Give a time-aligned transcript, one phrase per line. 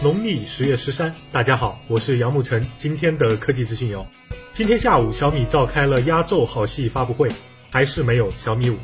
[0.00, 2.64] 农历十月十三，大家好，我是杨沐晨。
[2.76, 4.06] 今天的科技资讯有：
[4.52, 7.28] 今天下午，小米召开了压轴好戏发布会，
[7.68, 8.76] 还是没有小米五。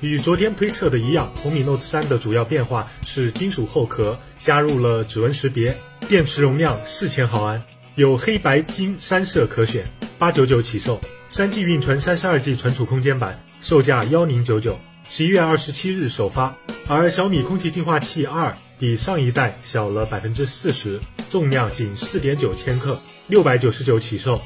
[0.00, 5.76] 与昨天推测的一样，红米 Note 3的主要变化是金属后壳加入了指纹识别，
[6.08, 7.60] 电池容量四千毫安，
[7.96, 9.84] 有黑白金三色可选，
[10.20, 11.00] 八九九起售。
[11.28, 14.78] 三 G 运存，三十二 G 存储空间版，售价幺零九九，
[15.08, 16.56] 十一月二十七日首发。
[16.86, 18.56] 而小米空气净化器二。
[18.80, 20.98] 比上一代小了百分之四十，
[21.28, 22.98] 重量仅四点九千克，
[23.28, 24.40] 六百九十九起售。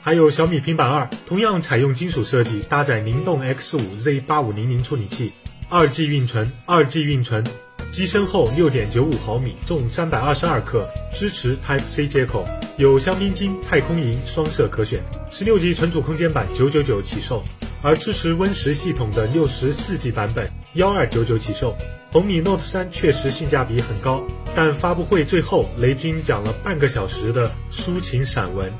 [0.00, 5.32] 还有小米平板二，同样采用金属设计，搭载灵动 X 五 Z 八五零零处理器，
[5.68, 7.44] 二 G 运存，二 G 运存，
[7.92, 12.46] 机身厚六点九五毫米，重三百二十二克，支持 Type C 接口，
[12.78, 15.02] 有香槟金、太空银双色可选。
[15.32, 17.42] 十六 G 存储空间版九九九起售，
[17.82, 21.76] 而支持 Win 十系统的六十四 G 版本幺二九九起售。
[22.12, 24.20] 红米 Note 3确实性价比很高，
[24.52, 28.72] 但发布会最后雷军讲了半个小时的抒情散文，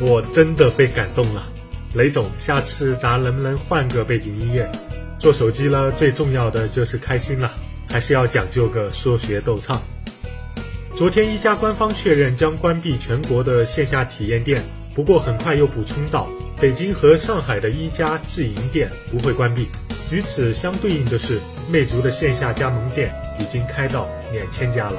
[0.00, 1.46] 我真的被感动了。
[1.92, 4.70] 雷总，下次咱能不能换个背景音乐？
[5.18, 7.52] 做手机了，最重要的就是开心了，
[7.90, 9.82] 还是要讲究个说学逗唱。
[10.96, 16.26] 昨天一加官方确认将关闭全国的线下体验店，不过很快又补充到，
[16.58, 19.68] 北京和上海的一家自营店不会关闭。
[20.10, 21.38] 与此相对应的是，
[21.70, 24.98] 魅族的线下加盟店已经开到两千家了。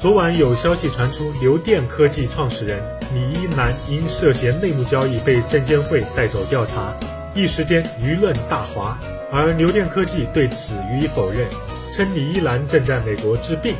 [0.00, 2.82] 昨晚有消息传出，流电科技创始人
[3.14, 6.92] 李一男因涉嫌内幕交易被证监会带走调查，
[7.34, 8.98] 一时间舆论大哗。
[9.32, 11.46] 而牛电科技对此予以否认，
[11.94, 13.74] 称李一男正在美国治病。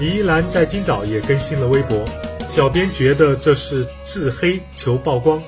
[0.00, 2.04] 李一男在今早也更新了微博，
[2.48, 5.42] 小编觉得这是自黑求曝光。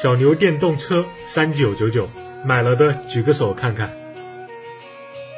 [0.00, 2.08] 小牛电动车三九九九。
[2.44, 3.90] 买了的举个手看看。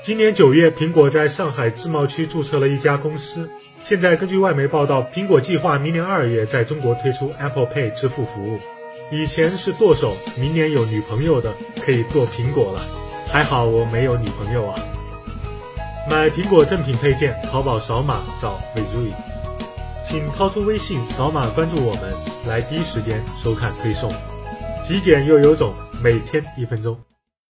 [0.02, 3.48] 今年九月，苹果在上海自贸区注册了一家公司。
[3.82, 8.58] 现在根据外媒报道，苹果计划明年二月在中国推出 Apple Pay 支付服务。
[9.10, 12.82] 以前是剁手，明年有女朋友的可以剁苹果了。
[13.30, 14.78] 还好我没有女朋友啊。
[16.10, 19.12] 买苹果正品配件，淘宝扫码找 Vizui，
[20.04, 22.12] 请掏出微信扫码关注我们，
[22.46, 24.12] 来第一时间收看推送。
[24.84, 25.74] 极简又有种。
[26.00, 26.96] 每天一分钟。